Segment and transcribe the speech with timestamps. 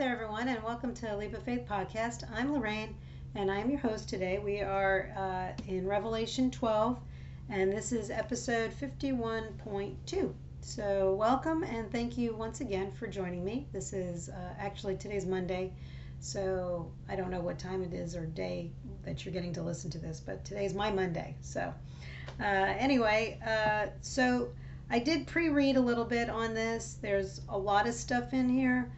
[0.00, 2.24] there, everyone, and welcome to Leap of Faith podcast.
[2.34, 2.96] I'm Lorraine,
[3.34, 4.38] and I'm your host today.
[4.38, 6.98] We are uh, in Revelation 12,
[7.50, 10.32] and this is episode 51.2.
[10.62, 13.66] So, welcome and thank you once again for joining me.
[13.74, 15.70] This is uh, actually today's Monday,
[16.18, 18.70] so I don't know what time it is or day
[19.04, 21.36] that you're getting to listen to this, but today's my Monday.
[21.42, 21.74] So,
[22.40, 22.44] uh,
[22.78, 24.48] anyway, uh, so
[24.88, 26.96] I did pre read a little bit on this.
[27.02, 28.90] There's a lot of stuff in here,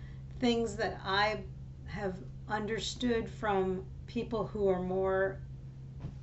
[0.43, 1.39] things that I
[1.87, 2.17] have
[2.49, 5.39] understood from people who are more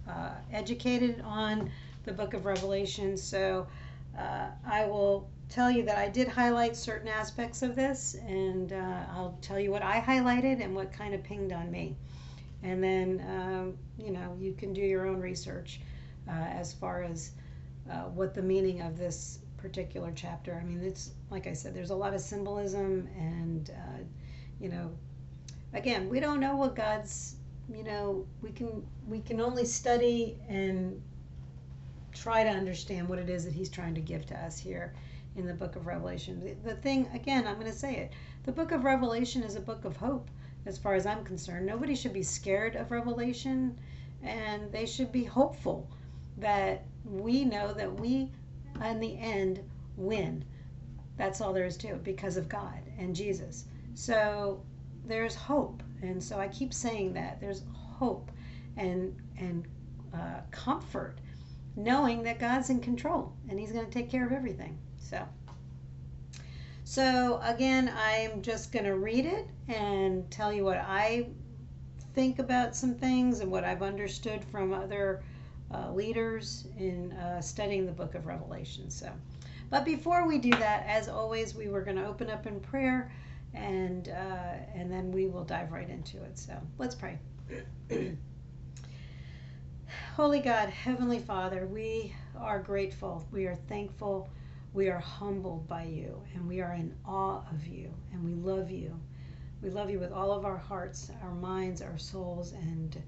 [0.08, 1.72] uh, educated on
[2.04, 3.16] the book of Revelation.
[3.16, 3.66] So
[4.18, 9.04] uh, I will tell you that I did highlight certain aspects of this, and uh,
[9.14, 11.96] I'll tell you what I highlighted and what kind of pinged on me.
[12.62, 15.80] And then, um, you know, you can do your own research
[16.28, 17.32] uh, as far as
[17.90, 20.60] uh, what the meaning of this particular chapter.
[20.60, 24.04] I mean, it's like I said, there's a lot of symbolism, and uh,
[24.60, 24.92] you know,
[25.74, 27.36] again, we don't know what God's.
[27.72, 31.00] You know, we can we can only study and
[32.14, 34.94] try to understand what it is that He's trying to give to us here
[35.36, 36.40] in the book of Revelation.
[36.44, 38.14] The, the thing, again, I'm going to say it.
[38.44, 40.30] The book of Revelation is a book of hope,
[40.66, 41.66] as far as I'm concerned.
[41.66, 43.78] Nobody should be scared of Revelation,
[44.24, 45.88] and they should be hopeful
[46.38, 48.32] that we know that we
[48.84, 49.60] in the end
[49.98, 50.44] win.
[51.18, 53.66] That's all there is to it because of God and Jesus.
[53.94, 54.62] So
[55.06, 55.84] there's hope.
[56.02, 58.32] And so I keep saying that there's hope
[58.78, 59.66] and and
[60.14, 61.18] uh, comfort
[61.76, 64.78] knowing that God's in control and he's going to take care of everything.
[64.98, 65.28] So
[66.90, 71.28] so again, I'm just going to read it and tell you what I
[72.16, 75.22] think about some things and what I've understood from other
[75.74, 78.90] uh, leaders in uh, studying the book of Revelation.
[78.90, 79.12] So,
[79.70, 83.12] but before we do that, as always, we were going to open up in prayer,
[83.54, 86.38] and uh, and then we will dive right into it.
[86.38, 87.20] So let's pray.
[90.16, 93.26] Holy God, Heavenly Father, we are grateful.
[93.32, 94.30] We are thankful.
[94.74, 98.70] We are humbled by you, and we are in awe of you, and we love
[98.70, 99.00] you.
[99.62, 103.02] We love you with all of our hearts, our minds, our souls, and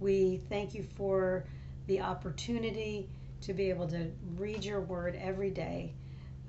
[0.00, 1.44] we thank you for
[1.92, 3.06] the opportunity
[3.42, 5.92] to be able to read your word every day.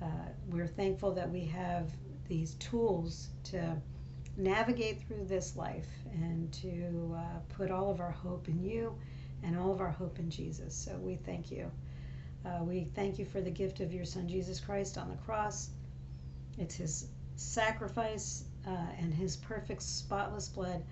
[0.00, 0.06] Uh,
[0.48, 1.90] we're thankful that we have
[2.28, 3.76] these tools to
[4.38, 8.96] navigate through this life and to uh, put all of our hope in you
[9.42, 10.74] and all of our hope in Jesus.
[10.74, 11.70] So we thank you.
[12.46, 15.68] Uh, we thank you for the gift of your Son Jesus Christ on the cross.
[16.56, 20.82] It's his sacrifice uh, and his perfect, spotless blood,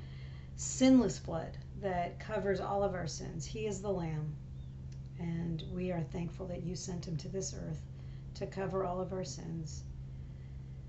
[0.56, 3.46] sinless blood that covers all of our sins.
[3.46, 4.36] He is the Lamb.
[5.22, 7.80] And we are thankful that you sent him to this earth
[8.34, 9.84] to cover all of our sins.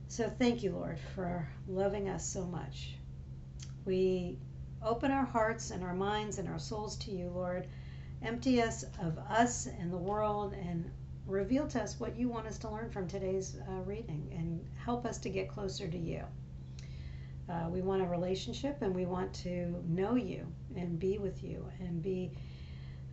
[0.08, 2.96] So thank you, Lord, for loving us so much.
[3.86, 4.40] We
[4.82, 7.68] open our hearts and our minds and our souls to you, Lord.
[8.24, 10.90] Empty us of us and the world and
[11.28, 15.06] reveal to us what you want us to learn from today's uh, reading and help
[15.06, 16.24] us to get closer to you.
[17.50, 21.68] Uh, we want a relationship and we want to know you and be with you
[21.80, 22.32] and be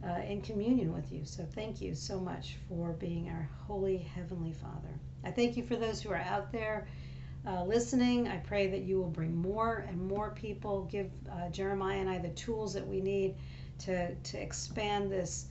[0.07, 1.25] uh, in communion with you.
[1.25, 4.99] So thank you so much for being our holy heavenly Father.
[5.25, 6.89] I thank you for those who are out there
[7.47, 8.29] uh, listening.
[8.29, 10.85] I pray that you will bring more and more people.
[10.91, 13.35] Give uh, Jeremiah and I the tools that we need
[13.81, 15.47] to, to expand this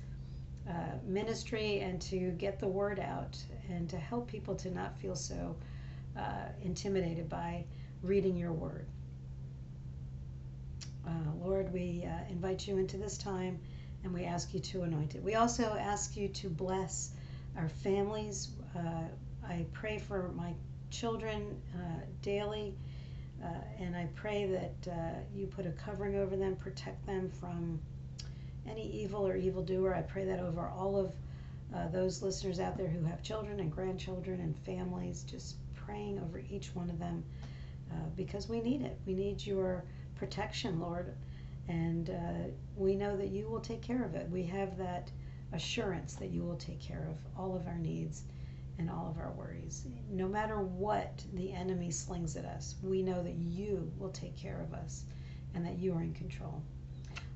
[0.68, 0.74] uh,
[1.06, 3.38] ministry and to get the word out
[3.70, 5.56] and to help people to not feel so
[6.18, 7.66] uh, intimidated by
[8.04, 8.86] reading your word.
[11.08, 11.12] Uh,
[11.44, 13.60] Lord, we invite you into this time
[14.04, 15.24] and we ask you to anoint it.
[15.24, 17.12] We also ask you to bless
[17.58, 18.50] our families.
[18.76, 19.04] Uh,
[19.48, 20.54] I pray for my
[20.90, 22.76] children uh, daily,
[23.44, 23.48] uh,
[23.80, 27.80] and I pray that uh, you put a covering over them, protect them from
[28.68, 29.96] any evil or evildoer.
[29.96, 31.14] I pray that over all of
[31.92, 36.74] those listeners out there who have children and grandchildren and families, just praying over each
[36.76, 37.24] one of them
[37.92, 39.00] uh, because we need it.
[39.06, 39.84] We need your
[40.16, 41.16] protection, Lord.
[41.70, 44.30] And uh, we know that you will take care of it.
[44.30, 45.12] We have that
[45.54, 48.24] assurance that you will take care of all of our needs
[48.80, 49.86] and all of our worries.
[50.10, 54.62] No matter what the enemy slings at us, we know that you will take care
[54.62, 55.04] of us
[55.54, 56.62] and that you are in control.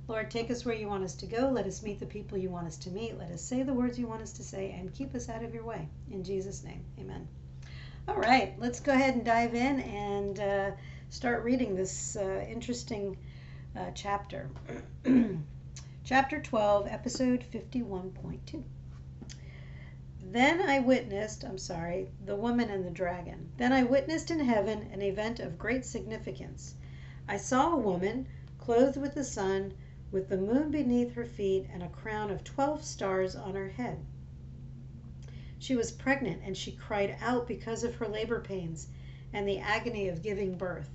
[0.08, 1.50] Lord, take us where you want us to go.
[1.50, 3.18] Let us meet the people you want us to meet.
[3.18, 5.54] Let us say the words you want us to say and keep us out of
[5.54, 5.88] your way.
[6.12, 7.28] In Jesus' name, amen.
[8.08, 10.72] All right, let's go ahead and dive in and uh,
[11.10, 13.18] start reading this uh, interesting
[13.76, 14.50] uh, chapter.
[16.04, 18.64] chapter 12, episode 51.2.
[20.22, 23.52] Then I witnessed, I'm sorry, the woman and the dragon.
[23.58, 26.76] Then I witnessed in heaven an event of great significance.
[27.28, 28.28] I saw a woman
[28.58, 29.74] clothed with the sun,
[30.12, 34.00] with the moon beneath her feet, and a crown of twelve stars on her head.
[35.58, 38.88] She was pregnant, and she cried out because of her labor pains
[39.32, 40.90] and the agony of giving birth.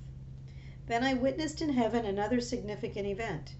[0.89, 3.53] Then I witnessed in heaven another significant event.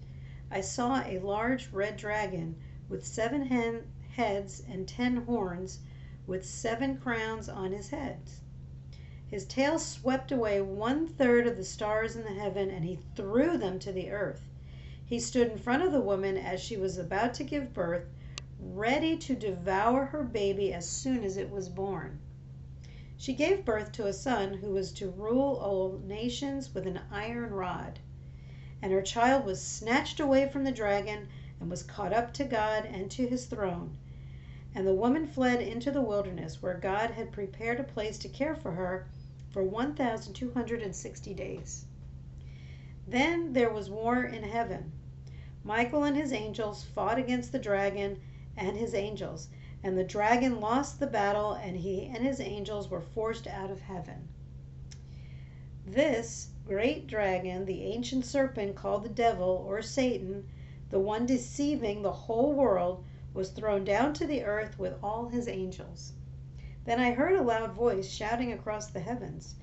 [0.49, 2.55] I saw a large red dragon
[2.89, 3.83] with seven hen-
[4.15, 5.81] heads and ten horns,
[6.25, 8.39] with seven crowns on his heads.
[9.27, 13.59] His tail swept away one third of the stars in the heaven, and he threw
[13.59, 14.49] them to the earth.
[15.05, 18.07] He stood in front of the woman as she was about to give birth,
[18.59, 22.17] ready to devour her baby as soon as it was born.
[23.21, 27.51] She gave birth to a son who was to rule all nations with an iron
[27.53, 27.99] rod.
[28.81, 31.27] And her child was snatched away from the dragon
[31.59, 33.97] and was caught up to God and to his throne.
[34.73, 38.55] And the woman fled into the wilderness where God had prepared a place to care
[38.55, 39.05] for her
[39.49, 41.83] for 1,260 days.
[43.05, 44.93] Then there was war in heaven.
[45.65, 48.21] Michael and his angels fought against the dragon
[48.55, 49.49] and his angels,
[49.81, 53.79] and the dragon lost the battle, and he and his angels were forced out of
[53.79, 54.27] heaven.
[55.85, 60.47] This great dragon, the ancient serpent called the devil or Satan,
[60.89, 65.47] the one deceiving the whole world, was thrown down to the earth with all his
[65.47, 66.11] angels.
[66.83, 69.55] Then I heard a loud voice shouting across the heavens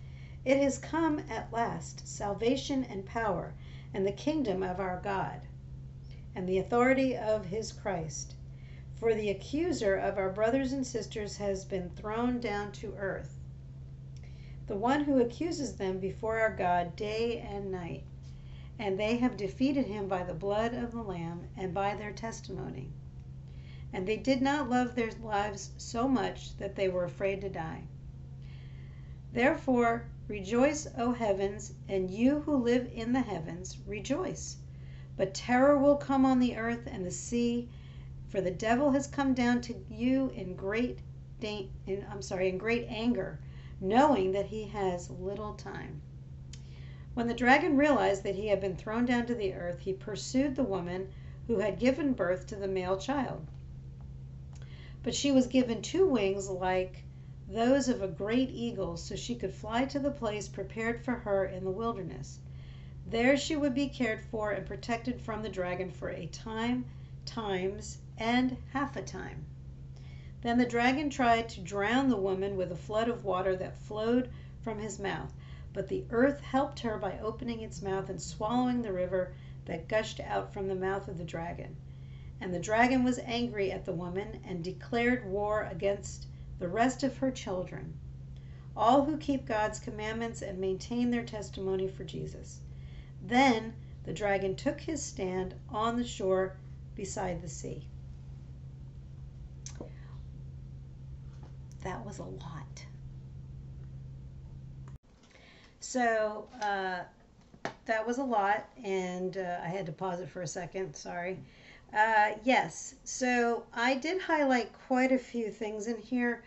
[0.47, 3.53] It has come at last, salvation and power,
[3.93, 5.43] and the kingdom of our God,
[6.35, 8.35] and the authority of his Christ.
[8.99, 13.39] For the accuser of our brothers and sisters has been thrown down to earth,
[14.69, 18.05] the one who accuses them before our God day and night.
[18.79, 22.89] And they have defeated him by the blood of the Lamb and by their testimony.
[23.93, 27.83] And they did not love their lives so much that they were afraid to die.
[29.31, 34.57] Therefore, rejoice, O heavens, and you who live in the heavens, rejoice.
[35.19, 37.69] But terror will come on the earth and the sea
[38.29, 40.99] for the devil has come down to you in great
[41.41, 43.39] in, I'm sorry, in great anger,
[43.81, 46.01] knowing that he has little time.
[47.15, 50.57] When the dragon realized that he had been thrown down to the earth, he pursued
[50.57, 51.09] the woman
[51.47, 53.47] who had given birth to the male child.
[55.03, 57.05] But she was given two wings like
[57.49, 61.45] those of a great eagle, so she could fly to the place prepared for her
[61.45, 62.41] in the wilderness.
[63.09, 66.87] There she would be cared for and protected from the dragon for a time,
[67.25, 69.45] times, and half a time.
[70.43, 74.31] Then the dragon tried to drown the woman with a flood of water that flowed
[74.63, 75.35] from his mouth,
[75.73, 79.35] but the earth helped her by opening its mouth and swallowing the river
[79.67, 81.77] that gushed out from the mouth of the dragon.
[82.41, 86.27] And the dragon was angry at the woman and declared war against
[86.59, 87.99] the rest of her children,
[88.77, 92.61] all who keep God's commandments and maintain their testimony for Jesus.
[93.23, 93.75] Then
[94.05, 96.57] the dragon took his stand on the shore
[96.95, 97.89] beside the sea.
[101.87, 102.85] That was a lot.
[105.79, 107.03] So uh,
[107.85, 110.97] that was a lot, and uh, I had to pause it for a second.
[110.97, 111.39] Sorry.
[111.97, 116.43] Uh, yes, so I did highlight quite a few things in here.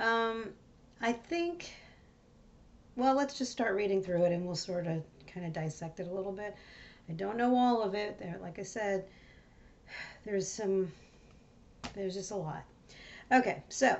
[0.00, 0.48] Um,
[1.02, 1.70] I think,
[2.96, 6.08] well, let's just start reading through it and we'll sort of kind of dissect it
[6.08, 6.56] a little bit.
[7.10, 8.18] I don't know all of it.
[8.18, 9.04] There, like I said,
[10.24, 10.90] there's some,
[11.92, 12.64] there's just a lot.
[13.30, 13.98] Okay, so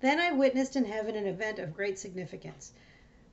[0.00, 2.72] then I witnessed in heaven an event of great significance.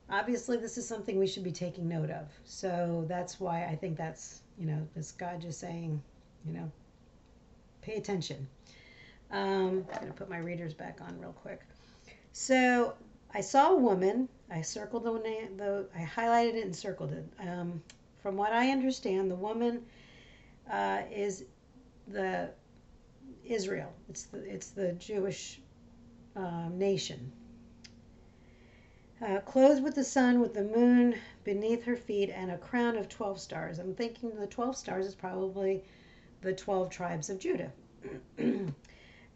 [0.08, 2.28] Obviously, this is something we should be taking note of.
[2.44, 6.00] So that's why I think that's, you know, this God just saying,
[6.44, 6.70] you know,
[7.82, 8.46] pay attention.
[9.30, 11.60] Um, I'm going to put my readers back on real quick.
[12.32, 12.94] So
[13.34, 14.28] I saw a woman.
[14.50, 17.24] I circled the, name, the I highlighted it and circled it.
[17.40, 17.82] Um,
[18.22, 19.82] from what I understand, the woman
[20.70, 21.44] uh, is
[22.08, 22.50] the
[23.44, 23.92] Israel.
[24.08, 25.60] It's the it's the Jewish
[26.36, 27.32] um, nation.
[29.26, 33.08] Uh, clothed with the sun, with the moon beneath her feet, and a crown of
[33.08, 33.78] 12 stars.
[33.78, 35.82] I'm thinking the 12 stars is probably
[36.42, 37.72] the 12 tribes of Judah.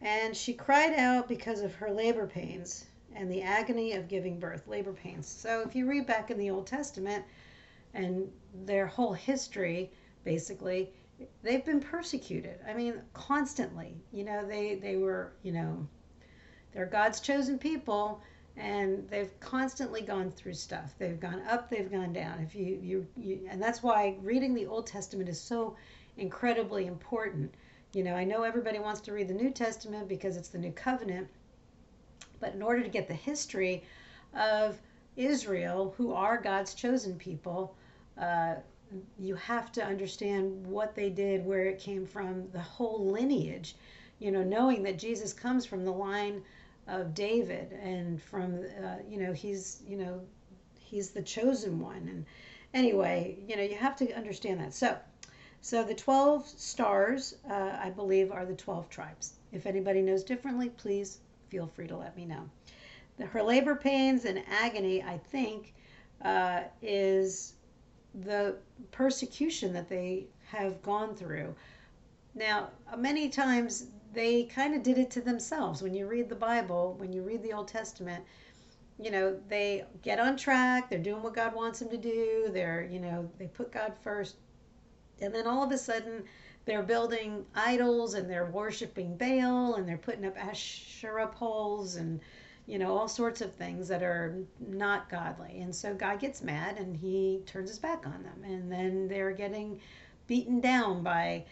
[0.01, 4.67] and she cried out because of her labor pains and the agony of giving birth,
[4.67, 5.27] labor pains.
[5.27, 7.25] So if you read back in the Old Testament
[7.93, 8.31] and
[8.65, 9.91] their whole history,
[10.23, 10.91] basically,
[11.41, 12.59] they've been persecuted.
[12.67, 13.95] I mean, constantly.
[14.13, 15.87] You know, they, they were, you know,
[16.73, 18.21] they're God's chosen people,
[18.57, 20.93] and they've constantly gone through stuff.
[20.97, 22.39] They've gone up, they've gone down.
[22.39, 25.75] If you, you, you and that's why reading the Old Testament is so
[26.17, 27.53] incredibly important.
[27.93, 30.71] You know, I know everybody wants to read the New Testament because it's the new
[30.71, 31.27] covenant,
[32.39, 33.83] but in order to get the history
[34.33, 34.79] of
[35.17, 37.75] Israel, who are God's chosen people,
[38.17, 38.55] uh,
[39.19, 43.75] you have to understand what they did, where it came from, the whole lineage.
[44.19, 46.43] You know, knowing that Jesus comes from the line
[46.87, 50.21] of David and from, uh, you know, he's, you know,
[50.79, 52.07] he's the chosen one.
[52.09, 52.25] And
[52.73, 54.73] anyway, you know, you have to understand that.
[54.73, 54.97] So,
[55.61, 59.33] so the 12 stars, uh, I believe, are the 12 tribes.
[59.51, 61.19] If anybody knows differently, please
[61.49, 62.49] feel free to let me know.
[63.17, 65.73] The, her labor pains and agony, I think,
[66.23, 67.53] uh, is
[68.23, 68.57] the
[68.91, 71.55] persecution that they have gone through.
[72.33, 75.81] Now, many times they kind of did it to themselves.
[75.81, 78.23] When you read the Bible, when you read the Old Testament,
[78.99, 82.87] you know, they get on track, they're doing what God wants them to do, they're,
[82.91, 84.35] you know, they put God first.
[85.21, 86.23] And then all of a sudden,
[86.65, 92.19] they're building idols and they're worshiping Baal and they're putting up Asherah poles and
[92.67, 96.77] you know all sorts of things that are not godly and so god gets mad
[96.77, 99.81] and he turns his back on them and then they're getting
[100.27, 101.43] beaten down by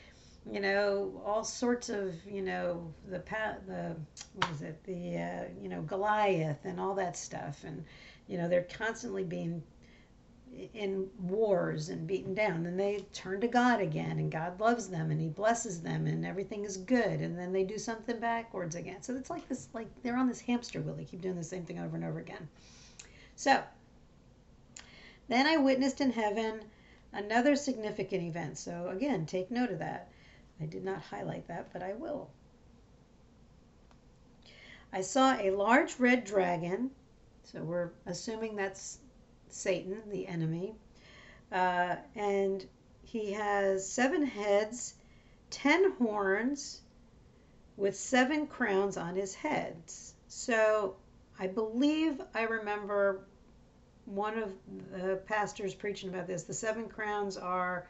[0.52, 3.22] you know all sorts of you know the
[3.68, 3.96] the
[4.36, 7.84] what is it the uh, you know goliath and all that stuff and
[8.28, 9.62] you know they're constantly being
[10.74, 12.64] in wars and beaten down.
[12.64, 16.26] Then they turn to God again, and God loves them and He blesses them, and
[16.26, 17.22] everything is good.
[17.22, 19.02] And then they do something backwards again.
[19.02, 20.96] So it's like this, like they're on this hamster wheel.
[20.96, 22.48] They keep doing the same thing over and over again.
[23.36, 23.64] So
[25.28, 26.62] then I witnessed in heaven
[27.14, 28.58] another significant event.
[28.58, 30.10] So again, take note of that.
[30.62, 32.30] I did not highlight that, but I will.
[34.92, 36.92] I saw a large red dragon.
[37.44, 39.00] So we're assuming that's
[39.50, 40.76] Satan, the enemy.
[41.52, 42.66] Uh, and
[43.04, 44.96] he has seven heads,
[45.50, 46.82] ten horns,
[47.78, 50.14] with seven crowns on his heads.
[50.28, 50.96] So
[51.40, 53.22] I believe I remember
[54.06, 54.52] one of
[54.92, 56.44] the pastors preaching about this.
[56.44, 57.88] The seven crowns are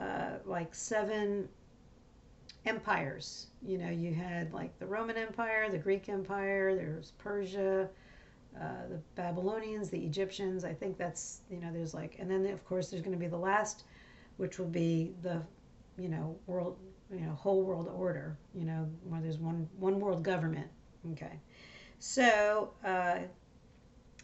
[0.00, 1.48] uh, like seven
[2.66, 3.46] empires.
[3.62, 7.88] You know, you had like the Roman Empire, the Greek Empire, there's Persia,
[8.60, 10.64] uh, the Babylonians, the Egyptians.
[10.64, 13.28] I think that's you know there's like, and then of course there's going to be
[13.28, 13.84] the last,
[14.36, 15.42] which will be the,
[15.98, 16.78] you know, world,
[17.12, 18.36] you know, whole world order.
[18.54, 20.68] You know, where there's one one world government.
[21.12, 21.40] Okay,
[21.98, 23.18] so uh,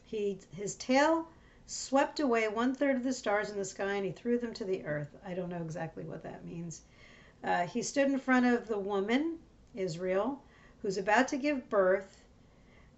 [0.05, 1.29] he his tail
[1.67, 4.65] swept away one third of the stars in the sky and he threw them to
[4.65, 5.15] the earth.
[5.27, 6.81] I don't know exactly what that means.
[7.45, 9.39] Uh, he stood in front of the woman,
[9.75, 10.43] Israel,
[10.83, 12.23] who's about to give birth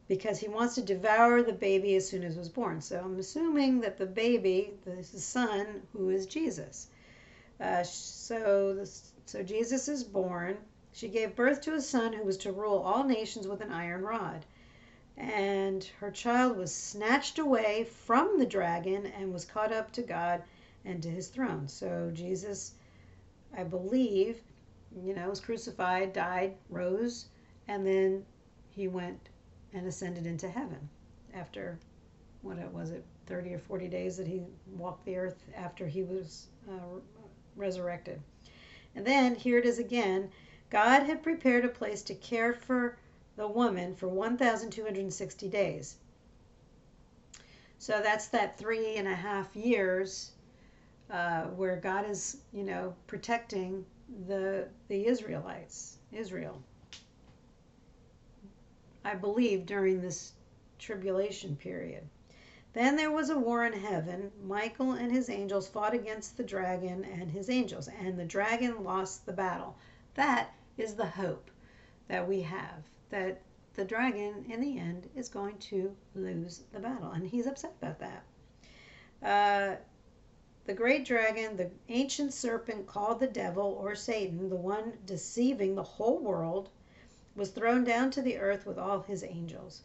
[0.08, 2.80] because he wants to devour the baby as soon as it was born.
[2.80, 6.88] So I'm assuming that the baby, the son, who is Jesus.
[7.60, 8.84] Uh, so,
[9.26, 10.56] so Jesus is born.
[10.92, 14.02] She gave birth to a son who was to rule all nations with an iron
[14.02, 14.44] rod.
[15.16, 20.42] And her child was snatched away from the dragon and was caught up to God
[20.84, 21.68] and to his throne.
[21.68, 22.72] So Jesus,
[23.56, 24.40] I believe,
[25.04, 27.26] you know, was crucified, died, rose,
[27.68, 28.24] and then
[28.70, 29.28] he went
[29.72, 30.88] and ascended into heaven
[31.34, 31.78] after
[32.42, 34.42] what was it 30 or 40 days that he
[34.76, 36.98] walked the earth after he was uh,
[37.56, 38.20] resurrected.
[38.96, 40.30] And then here it is again
[40.70, 42.96] god had prepared a place to care for
[43.36, 45.96] the woman for 1260 days.
[47.78, 50.32] So that's that three and a half years
[51.10, 53.84] uh, where god is you know protecting
[54.26, 56.60] the the israelites israel
[59.02, 60.32] I believe, during this
[60.78, 62.06] tribulation period.
[62.72, 64.30] Then there was a war in heaven.
[64.44, 69.26] Michael and his angels fought against the dragon and his angels, and the dragon lost
[69.26, 69.76] the battle.
[70.14, 71.50] That is the hope
[72.08, 73.40] that we have that
[73.74, 77.98] the dragon, in the end, is going to lose the battle, and he's upset about
[78.00, 78.24] that.
[79.22, 79.76] Uh,
[80.70, 85.82] the great dragon, the ancient serpent called the devil or Satan, the one deceiving the
[85.82, 86.68] whole world,
[87.34, 89.82] was thrown down to the earth with all his angels.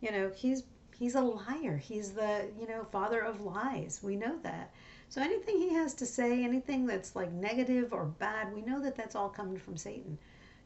[0.00, 0.62] You know, he's
[0.96, 1.76] he's a liar.
[1.76, 3.98] He's the, you know, father of lies.
[4.04, 4.70] We know that.
[5.08, 8.94] So anything he has to say, anything that's like negative or bad, we know that
[8.94, 10.16] that's all coming from Satan.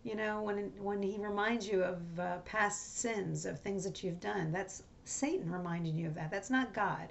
[0.02, 4.20] You know, when when he reminds you of uh, past sins, of things that you've
[4.20, 6.30] done, that's Satan reminding you of that.
[6.30, 7.08] That's not God.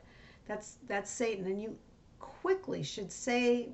[0.47, 1.75] That's that's Satan, and you
[2.41, 3.69] quickly should say,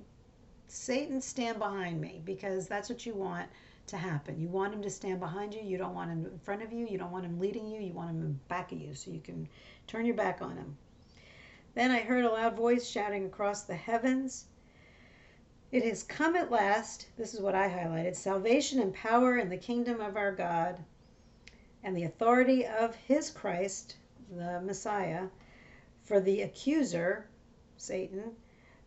[0.67, 3.47] Satan, stand behind me, because that's what you want
[3.87, 4.39] to happen.
[4.39, 5.61] You want him to stand behind you.
[5.61, 6.85] You don't want him in front of you.
[6.85, 7.81] You don't want him leading you.
[7.81, 9.47] You want him in back of you so you can
[9.87, 10.77] turn your back on him.
[11.73, 14.45] Then I heard a loud voice shouting across the heavens.
[15.71, 17.07] It has come at last.
[17.17, 20.77] This is what I highlighted salvation and power in the kingdom of our God
[21.83, 23.95] and the authority of his Christ,
[24.35, 25.27] the Messiah.
[26.03, 27.27] For the accuser,
[27.79, 28.31] Satan,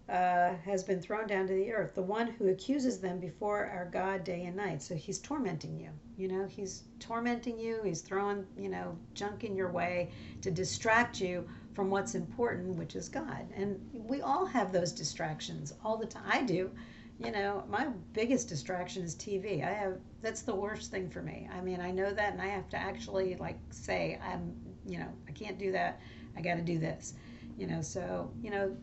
[0.08, 3.86] uh, has been thrown down to the earth, the one who accuses them before our
[3.86, 4.82] God day and night.
[4.82, 5.90] So he's tormenting you.
[6.16, 7.80] You know, he's tormenting you.
[7.84, 10.10] He's throwing, you know, junk in your way
[10.42, 13.46] to distract you from what's important, which is God.
[13.54, 16.24] And we all have those distractions all the time.
[16.26, 16.70] I do.
[17.18, 19.64] You know, my biggest distraction is TV.
[19.64, 21.48] I have that's the worst thing for me.
[21.56, 24.52] I mean, I know that and I have to actually like say I'm,
[24.84, 26.00] you know, I can't do that.
[26.36, 27.14] I got to do this.
[27.56, 28.76] You know, so, you know,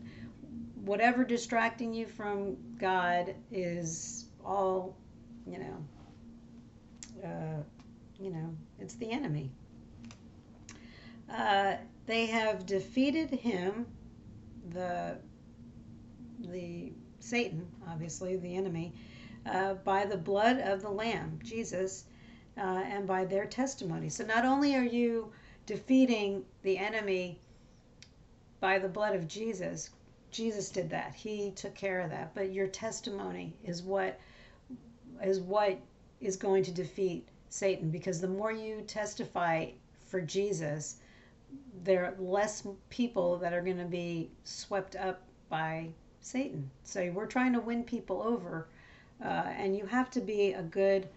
[0.84, 4.96] whatever distracting you from God is all,
[5.46, 7.62] you know, uh,
[8.18, 9.50] you know, it's the enemy.
[11.32, 11.74] Uh,
[12.06, 13.86] they have defeated him,
[14.70, 15.18] the
[16.48, 18.94] the Satan, obviously the enemy,
[19.46, 22.04] uh, by the blood of the Lamb, Jesus,
[22.56, 24.08] uh, and by their testimony.
[24.08, 25.32] So not only are you
[25.66, 27.38] defeating the enemy
[28.60, 29.90] by the blood of Jesus,
[30.30, 31.14] Jesus did that.
[31.14, 32.34] He took care of that.
[32.34, 34.20] But your testimony is what
[35.22, 35.78] is what
[36.20, 39.66] is going to defeat Satan because the more you testify
[40.06, 40.96] for Jesus,
[41.84, 45.88] there are less people that are going to be swept up by
[46.20, 46.70] Satan.
[46.84, 48.68] So we're trying to win people over,
[49.24, 51.08] uh, and you have to be a good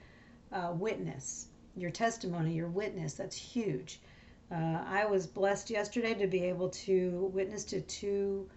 [0.51, 1.47] uh, witness.
[1.75, 4.00] Your testimony, your witness, that's huge.
[4.51, 8.50] Uh, I was blessed yesterday to be able to witness to two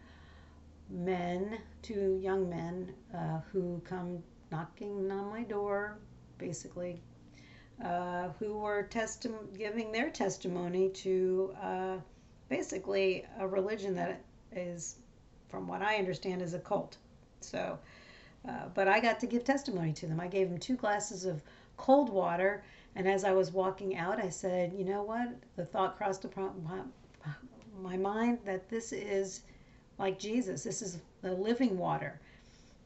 [0.91, 5.99] men, two young men uh, who come knocking on my door,
[6.39, 7.01] basically,
[7.85, 11.97] uh, who were testi- giving their testimony to uh,
[12.49, 14.21] basically a religion that
[14.53, 14.97] is,
[15.49, 16.99] from what I understand, is a cult.
[17.41, 17.79] So,
[18.49, 20.21] uh, but I got to give testimony to them.
[20.21, 21.43] I gave them two glasses of
[21.77, 22.63] cold water,
[22.97, 25.29] and as I was walking out, I said, you know what?
[25.57, 27.31] The thought crossed upon my,
[27.83, 29.43] my mind that this is
[29.99, 30.65] like Jesus.
[30.65, 32.19] This is the living water,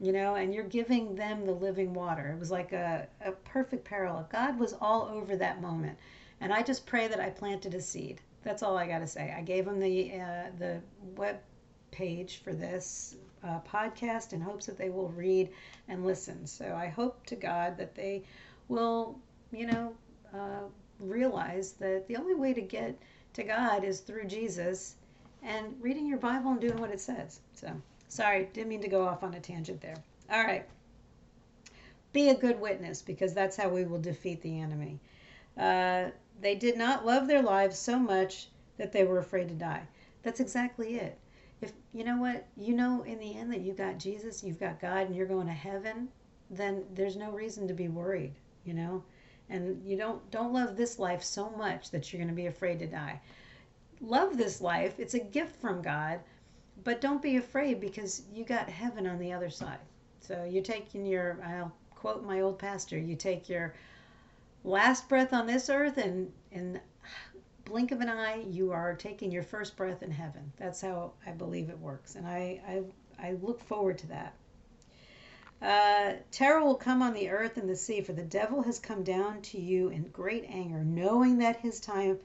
[0.01, 2.29] you know, and you're giving them the living water.
[2.35, 4.27] It was like a, a perfect parallel.
[4.29, 5.97] God was all over that moment.
[6.41, 8.19] And I just pray that I planted a seed.
[8.43, 9.33] That's all I got to say.
[9.35, 10.81] I gave them the, uh, the
[11.15, 11.39] web
[11.91, 15.49] page for this uh, podcast in hopes that they will read
[15.87, 16.45] and listen.
[16.45, 18.23] So I hope to God that they
[18.67, 19.19] will,
[19.51, 19.93] you know,
[20.33, 20.63] uh,
[20.99, 22.97] realize that the only way to get
[23.33, 24.95] to God is through Jesus
[25.43, 27.39] and reading your Bible and doing what it says.
[27.53, 27.69] So,
[28.07, 29.97] sorry, didn't mean to go off on a tangent there.
[30.31, 30.65] All right.
[32.13, 34.99] Be a good witness because that's how we will defeat the enemy.
[35.57, 36.05] Uh,
[36.41, 39.83] they did not love their lives so much that they were afraid to die.
[40.23, 41.17] That's exactly it.
[41.61, 44.81] If you know what, you know in the end that you got Jesus, you've got
[44.81, 46.09] God, and you're going to heaven,
[46.49, 48.33] then there's no reason to be worried,
[48.65, 49.03] you know?
[49.51, 52.79] And you don't don't love this life so much that you're going to be afraid
[52.79, 53.19] to die
[54.01, 54.99] love this life.
[54.99, 56.19] It's a gift from God,
[56.83, 59.79] but don't be afraid because you got heaven on the other side.
[60.19, 63.73] So you're taking your, I'll quote my old pastor, you take your
[64.63, 66.79] last breath on this earth and in
[67.65, 70.51] blink of an eye, you are taking your first breath in heaven.
[70.57, 72.15] That's how I believe it works.
[72.15, 74.33] And I, I, I look forward to that.
[75.61, 79.03] Uh, terror will come on the earth and the sea, for the devil has come
[79.03, 82.17] down to you in great anger, knowing that his time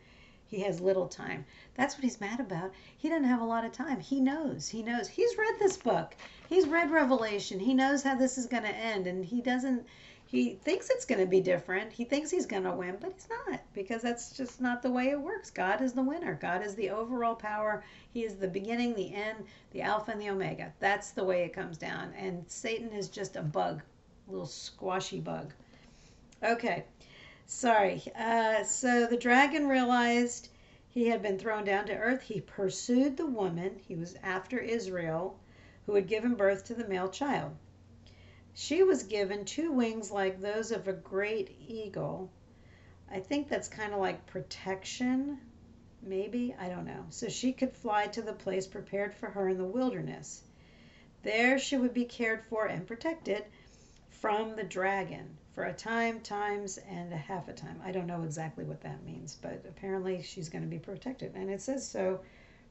[0.49, 1.45] he has little time.
[1.75, 2.73] That's what he's mad about.
[2.97, 4.01] He doesn't have a lot of time.
[4.01, 4.69] He knows.
[4.69, 5.09] He knows.
[5.09, 6.15] He's read this book.
[6.49, 7.59] He's read Revelation.
[7.59, 9.07] He knows how this is going to end.
[9.07, 9.85] And he doesn't,
[10.29, 11.93] he thinks it's going to be different.
[11.93, 15.11] He thinks he's going to win, but he's not because that's just not the way
[15.11, 15.51] it works.
[15.51, 16.35] God is the winner.
[16.35, 17.85] God is the overall power.
[18.13, 20.73] He is the beginning, the end, the Alpha, and the Omega.
[20.81, 22.13] That's the way it comes down.
[22.19, 23.83] And Satan is just a bug,
[24.27, 25.53] a little squashy bug.
[26.43, 26.85] Okay.
[27.47, 28.03] Sorry.
[28.19, 30.49] Uh, so the dragon realized
[30.89, 32.23] he had been thrown down to earth.
[32.23, 33.79] He pursued the woman.
[33.87, 35.39] He was after Israel,
[35.85, 37.55] who had given birth to the male child.
[38.59, 42.31] She was given two wings like those of a great eagle.
[43.11, 45.39] I think that's kind of like protection,
[46.03, 46.57] maybe.
[46.59, 47.05] I don't know.
[47.11, 50.43] So she could fly to the place prepared for her in the wilderness.
[51.23, 53.45] There she would be cared for and protected
[54.09, 57.79] from the dragon for a time, times, and a half a time.
[57.85, 61.35] I don't know exactly what that means, but apparently she's going to be protected.
[61.35, 62.21] And it says so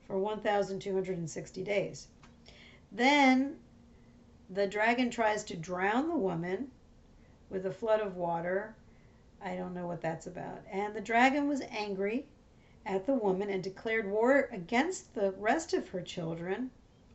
[0.07, 2.07] for 1,260 days.
[2.91, 3.57] Then
[4.49, 6.69] the dragon tries to drown the woman
[7.49, 8.75] with a flood of water.
[9.41, 10.61] I don't know what that's about.
[10.71, 12.25] And the dragon was angry
[12.85, 16.69] at the woman and declared war against the rest of her children,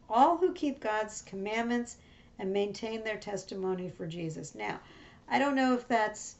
[0.09, 1.97] all who keep God's commandments
[2.39, 4.55] and maintain their testimony for Jesus.
[4.55, 4.81] Now,
[5.29, 6.37] I don't know if that's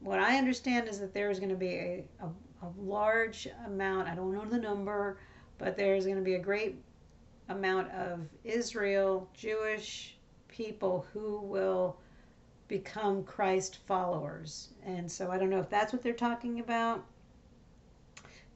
[0.00, 2.26] what I understand is that there's going to be a, a,
[2.66, 5.18] a large amount, I don't know the number,
[5.58, 6.76] but there's going to be a great
[7.50, 10.16] amount of Israel, Jewish
[10.48, 11.98] people who will
[12.68, 14.68] become Christ followers.
[14.84, 17.04] And so I don't know if that's what they're talking about.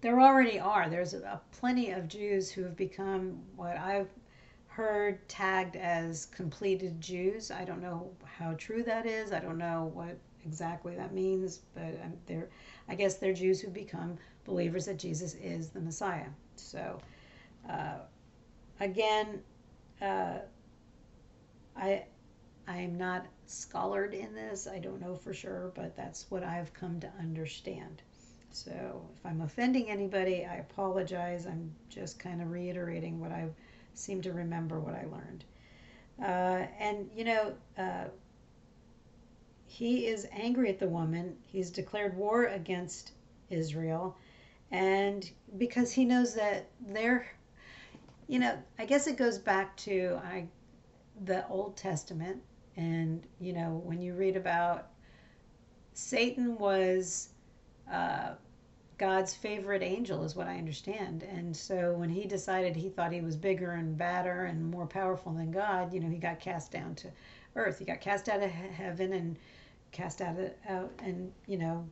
[0.00, 0.88] There already are.
[0.88, 4.08] There's a, plenty of Jews who have become what I've
[4.68, 7.50] heard tagged as completed Jews.
[7.50, 9.32] I don't know how true that is.
[9.32, 12.48] I don't know what exactly that means, but um, they're,
[12.88, 16.28] I guess they're Jews who become believers that Jesus is the Messiah.
[16.56, 16.98] So,
[17.68, 17.98] uh,
[18.80, 19.42] again,
[20.00, 20.38] uh,
[21.76, 22.04] I
[22.66, 24.66] I am not scholared in this.
[24.66, 28.02] I don't know for sure, but that's what I've come to understand.
[28.50, 31.46] So if I'm offending anybody, I apologize.
[31.46, 33.48] I'm just kind of reiterating what I
[33.94, 35.44] seem to remember what I learned.
[36.22, 38.04] Uh, and you know, uh,
[39.66, 41.36] he is angry at the woman.
[41.44, 43.12] He's declared war against
[43.50, 44.16] Israel,
[44.70, 47.26] and because he knows that they're,
[48.28, 50.46] you know, I guess it goes back to I,
[51.24, 52.42] the Old Testament,
[52.76, 54.88] and you know when you read about
[55.92, 57.30] Satan was.
[57.90, 58.34] Uh,
[58.96, 61.24] God's favorite angel, is what I understand.
[61.24, 65.32] And so when he decided he thought he was bigger and badder and more powerful
[65.32, 67.10] than God, you know, he got cast down to
[67.56, 67.78] earth.
[67.78, 69.36] He got cast out of heaven and
[69.90, 71.88] cast out of out, and you know,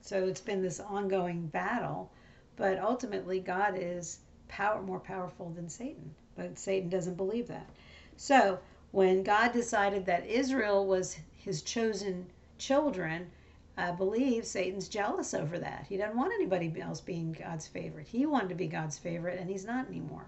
[0.00, 2.10] so it's been this ongoing battle.
[2.56, 4.18] But ultimately, God is
[4.50, 6.14] power more powerful than Satan.
[6.36, 7.70] But Satan doesn't believe that.
[8.16, 8.58] So
[8.90, 12.26] when God decided that Israel was his chosen
[12.58, 13.30] children,
[13.76, 15.86] I believe Satan's jealous over that.
[15.88, 18.08] He doesn't want anybody else being God's favorite.
[18.08, 20.26] He wanted to be God's favorite, and he's not anymore.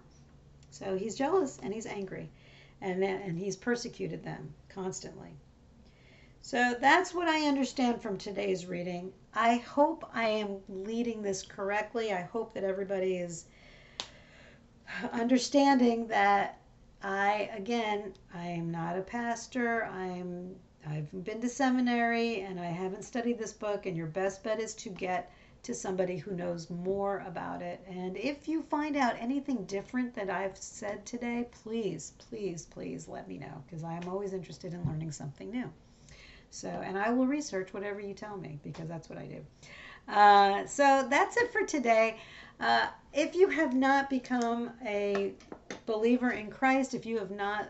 [0.70, 2.30] So he's jealous and he's angry,
[2.80, 5.36] and and he's persecuted them constantly.
[6.40, 9.12] So that's what I understand from today's reading.
[9.34, 12.12] I hope I am leading this correctly.
[12.12, 13.44] I hope that everybody is
[15.12, 16.58] understanding that
[17.02, 19.84] I again I am not a pastor.
[19.84, 20.54] I'm
[20.86, 24.74] I've been to seminary and I haven't studied this book, and your best bet is
[24.76, 27.80] to get to somebody who knows more about it.
[27.88, 33.28] And if you find out anything different that I've said today, please, please, please let
[33.28, 35.70] me know because I am always interested in learning something new.
[36.50, 39.40] So, and I will research whatever you tell me because that's what I do.
[40.08, 42.18] Uh, so that's it for today.
[42.60, 45.32] Uh, if you have not become a
[45.86, 47.68] believer in Christ, if you have not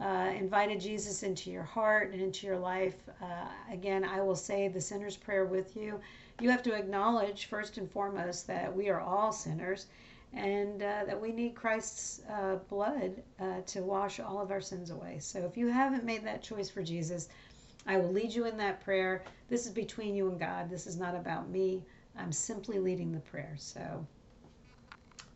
[0.00, 4.68] uh, invited Jesus into your heart and into your life, uh, again, I will say
[4.68, 6.00] the sinner's prayer with you.
[6.40, 9.86] You have to acknowledge, first and foremost, that we are all sinners
[10.32, 13.20] and uh, that we need Christ's uh, blood
[13.66, 15.18] to wash all of our sins away.
[15.18, 17.28] So if you haven't made that choice for Jesus,
[17.86, 19.24] I will lead you in that prayer.
[19.48, 20.68] This is between you and God.
[20.68, 21.82] This is not about me.
[22.16, 23.54] I'm simply leading the prayer.
[23.56, 24.06] So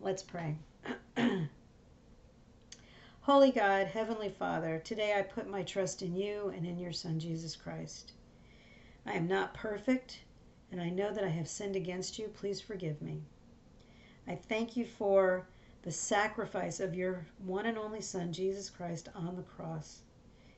[0.01, 0.57] let's pray.
[3.23, 7.19] Holy God, Heavenly Father, today I put my trust in you and in your Son,
[7.19, 8.13] Jesus Christ.
[9.07, 10.21] I am not perfect,
[10.71, 12.29] and I know that I have sinned against you.
[12.29, 13.23] Please forgive me.
[14.29, 15.47] I thank you for
[15.83, 20.01] the sacrifice of your one and only Son, Jesus Christ, on the cross.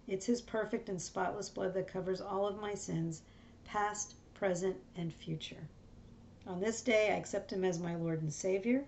[0.08, 3.22] It's his perfect and spotless blood that covers all of my sins,
[3.64, 5.68] past, present, and future.
[6.46, 8.84] On this day, I accept him as my Lord and Savior.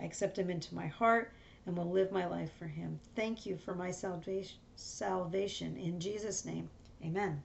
[0.00, 1.32] I accept him into my heart
[1.66, 2.98] and will live my life for him.
[3.14, 6.70] Thank you for my salvation, salvation in Jesus' name.
[7.04, 7.42] Amen.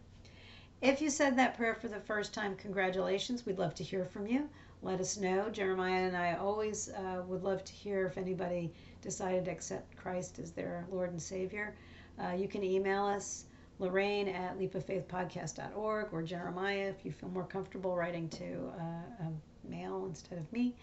[0.82, 3.46] If you said that prayer for the first time, congratulations.
[3.46, 4.50] We'd love to hear from you.
[4.82, 5.50] Let us know.
[5.50, 10.40] Jeremiah and I always uh, would love to hear if anybody decided to accept Christ
[10.40, 11.76] as their Lord and Savior.
[12.22, 13.46] Uh, you can email us,
[13.80, 20.06] Lorraine at leapoffaithpodcast.org, or Jeremiah if you feel more comfortable writing to uh, a mail
[20.08, 20.76] instead of me.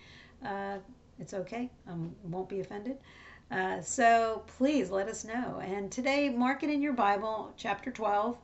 [0.45, 0.79] Uh,
[1.19, 1.71] it's okay.
[1.89, 1.93] I
[2.25, 2.97] won't be offended.
[3.51, 5.61] Uh, so please let us know.
[5.63, 8.37] And today, mark it in your Bible, chapter 12,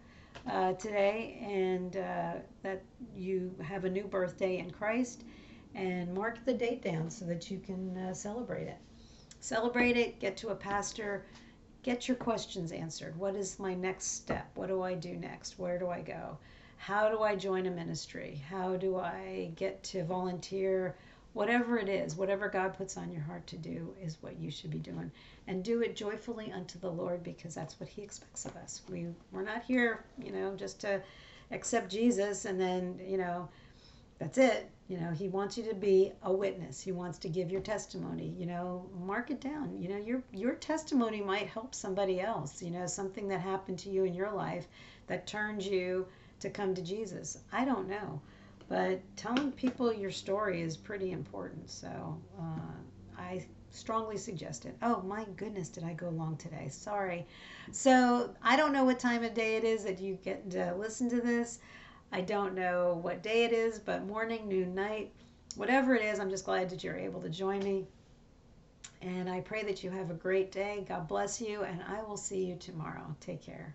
[0.50, 2.82] uh, today, and uh, that
[3.16, 5.24] you have a new birthday in Christ,
[5.74, 8.78] and mark the date down so that you can uh, celebrate it.
[9.40, 11.24] Celebrate it, get to a pastor,
[11.86, 13.16] get your questions answered.
[13.16, 14.50] What is my next step?
[14.56, 15.56] What do I do next?
[15.56, 16.36] Where do I go?
[16.78, 18.42] How do I join a ministry?
[18.50, 20.96] How do I get to volunteer?
[21.32, 24.70] whatever it is, whatever God puts on your heart to do is what you should
[24.70, 25.12] be doing.
[25.46, 28.80] And do it joyfully unto the Lord because that's what He expects of us.
[28.90, 31.02] We, we're not here, you know, just to
[31.50, 33.50] accept Jesus and then, you know,
[34.18, 34.70] that's it.
[34.88, 36.80] You know, He wants you to be a witness.
[36.80, 38.34] He wants to give your testimony.
[38.38, 39.76] You know, mark it down.
[39.80, 42.62] You know, your your testimony might help somebody else.
[42.62, 44.66] You know, something that happened to you in your life
[45.06, 46.06] that turned you
[46.40, 47.38] to come to Jesus.
[47.52, 48.20] I don't know
[48.68, 51.70] but telling people your story is pretty important.
[51.70, 52.72] So uh,
[53.18, 54.74] I strongly suggested.
[54.82, 56.68] Oh my goodness, did I go long today?
[56.68, 57.26] Sorry.
[57.70, 61.08] So I don't know what time of day it is that you get to listen
[61.10, 61.60] to this.
[62.12, 65.12] I don't know what day it is, but morning, noon, night,
[65.56, 67.86] whatever it is, I'm just glad that you're able to join me.
[69.02, 70.84] And I pray that you have a great day.
[70.88, 73.14] God bless you, and I will see you tomorrow.
[73.20, 73.74] Take care.